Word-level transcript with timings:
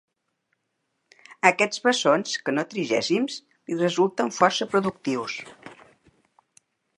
Aquests 1.49 1.83
bessons, 1.87 2.33
que 2.47 2.55
no 2.55 2.63
trigèmins, 2.71 3.37
li 3.73 3.77
resulten 3.83 4.33
força 4.39 4.69
productius. 4.73 5.37